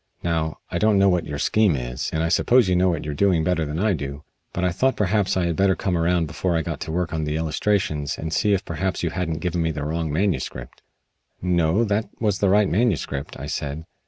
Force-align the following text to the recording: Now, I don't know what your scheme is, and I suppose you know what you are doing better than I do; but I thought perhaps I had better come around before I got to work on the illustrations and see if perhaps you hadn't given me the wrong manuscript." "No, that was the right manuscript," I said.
Now, 0.23 0.57
I 0.71 0.79
don't 0.79 0.97
know 0.97 1.09
what 1.09 1.27
your 1.27 1.37
scheme 1.37 1.75
is, 1.75 2.09
and 2.11 2.23
I 2.23 2.29
suppose 2.29 2.67
you 2.67 2.75
know 2.75 2.89
what 2.89 3.05
you 3.05 3.11
are 3.11 3.13
doing 3.13 3.43
better 3.43 3.65
than 3.65 3.77
I 3.77 3.93
do; 3.93 4.23
but 4.51 4.63
I 4.63 4.71
thought 4.71 4.95
perhaps 4.95 5.37
I 5.37 5.45
had 5.45 5.55
better 5.55 5.75
come 5.75 5.95
around 5.95 6.25
before 6.25 6.57
I 6.57 6.63
got 6.63 6.79
to 6.79 6.91
work 6.91 7.13
on 7.13 7.23
the 7.23 7.35
illustrations 7.37 8.17
and 8.17 8.33
see 8.33 8.53
if 8.55 8.65
perhaps 8.65 9.03
you 9.03 9.11
hadn't 9.11 9.41
given 9.41 9.61
me 9.61 9.69
the 9.69 9.85
wrong 9.85 10.11
manuscript." 10.11 10.81
"No, 11.39 11.83
that 11.83 12.09
was 12.19 12.39
the 12.39 12.49
right 12.49 12.67
manuscript," 12.67 13.39
I 13.39 13.45
said. 13.45 13.85